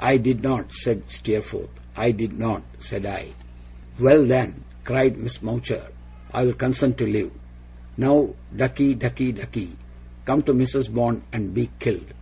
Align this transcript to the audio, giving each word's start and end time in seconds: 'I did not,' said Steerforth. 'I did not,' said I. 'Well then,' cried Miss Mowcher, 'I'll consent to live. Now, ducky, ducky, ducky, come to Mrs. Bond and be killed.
'I 0.00 0.16
did 0.16 0.42
not,' 0.42 0.72
said 0.72 1.08
Steerforth. 1.08 1.70
'I 1.96 2.10
did 2.10 2.32
not,' 2.36 2.64
said 2.80 3.06
I. 3.06 3.28
'Well 3.96 4.26
then,' 4.26 4.64
cried 4.82 5.16
Miss 5.18 5.40
Mowcher, 5.40 5.92
'I'll 6.34 6.54
consent 6.54 6.98
to 6.98 7.06
live. 7.06 7.30
Now, 7.96 8.34
ducky, 8.56 8.94
ducky, 8.96 9.30
ducky, 9.30 9.76
come 10.24 10.42
to 10.42 10.52
Mrs. 10.52 10.92
Bond 10.92 11.22
and 11.32 11.54
be 11.54 11.70
killed. 11.78 12.12